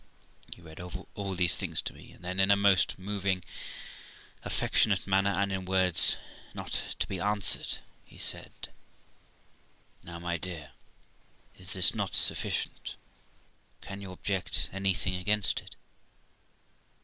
[0.51, 3.43] He read over all these things to me, and then, in a most moving,
[4.41, 6.17] affectionate manner, and in words
[6.55, 8.73] not to be answered, he said,
[10.01, 10.71] 'Now, my dear,
[11.55, 12.95] is this not sufficient?
[13.81, 15.75] Can you object anything against it?